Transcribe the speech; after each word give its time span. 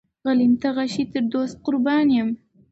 غلیم 0.23 0.53
ته 0.61 0.69
غشی 0.75 1.03
تر 1.11 1.23
دوست 1.33 1.55
قربان 1.65 2.07
یم. 2.15 2.29